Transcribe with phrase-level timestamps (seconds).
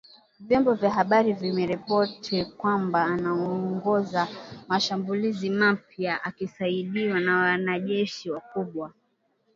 [0.39, 4.27] Vyombo vya habari vimeripoti kwamba anaongoza
[4.67, 8.93] mashambulizi mapya akisaidiwa na wanajeshi wakubwa